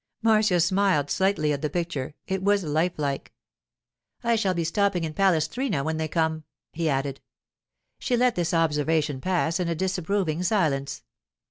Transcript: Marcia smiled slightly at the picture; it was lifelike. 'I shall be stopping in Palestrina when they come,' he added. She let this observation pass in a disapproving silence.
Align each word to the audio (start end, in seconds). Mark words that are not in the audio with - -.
Marcia 0.23 0.59
smiled 0.59 1.11
slightly 1.11 1.53
at 1.53 1.61
the 1.61 1.69
picture; 1.69 2.15
it 2.25 2.41
was 2.41 2.63
lifelike. 2.63 3.31
'I 4.23 4.35
shall 4.35 4.55
be 4.55 4.63
stopping 4.63 5.03
in 5.03 5.13
Palestrina 5.13 5.83
when 5.83 5.97
they 5.97 6.07
come,' 6.07 6.43
he 6.73 6.89
added. 6.89 7.21
She 7.99 8.17
let 8.17 8.33
this 8.33 8.51
observation 8.51 9.21
pass 9.21 9.59
in 9.59 9.67
a 9.67 9.75
disapproving 9.75 10.41
silence. 10.41 11.03